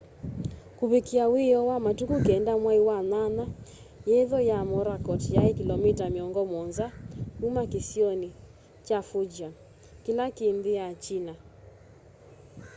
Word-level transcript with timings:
kuvikiia 0.79 1.25
wioo 1.33 1.65
wa 1.71 1.77
matuku 1.85 2.13
9 2.25 2.59
mwai 2.63 2.79
wa 2.87 2.97
nyanya 3.09 3.45
yetho 4.11 4.39
ya 4.49 4.57
morakot 4.71 5.21
yai 5.35 5.53
kilomita 5.59 6.05
miongo 6.15 6.41
muonza 6.51 6.87
kuma 7.39 7.63
kĩsionĩ 7.71 8.29
kya 8.85 8.99
fujian 9.07 9.53
kĩla 10.03 10.25
kĩ 10.35 10.47
nthĩ 10.57 10.71
ya 10.79 10.87
china 11.03 11.33